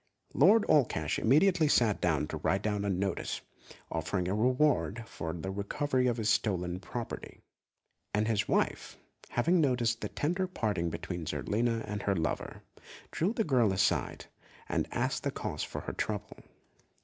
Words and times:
Lord 0.33 0.63
Allcash 0.67 1.19
immediately 1.19 1.67
sat 1.67 2.01
down 2.01 2.25
to 2.29 2.37
write 2.37 2.65
out 2.65 2.83
a 2.83 2.89
notice, 2.89 3.41
offering 3.91 4.27
a 4.27 4.33
reward 4.33 5.03
for 5.07 5.31
the 5.31 5.51
recovery 5.51 6.07
of 6.07 6.17
his 6.17 6.27
stolen 6.27 6.79
property; 6.79 7.41
and 8.11 8.27
his 8.27 8.47
wife, 8.47 8.97
having 9.29 9.61
noticed 9.61 10.01
the 10.01 10.09
tender 10.09 10.47
parting 10.47 10.89
between 10.89 11.27
Zerlina 11.27 11.83
and 11.87 12.01
her 12.01 12.15
lover, 12.15 12.63
drew 13.11 13.31
the 13.31 13.43
girl 13.43 13.71
aside 13.71 14.25
and 14.67 14.87
asked 14.91 15.21
the 15.21 15.29
cause 15.29 15.63
of 15.65 15.83
her 15.83 15.93
trouble. 15.93 16.37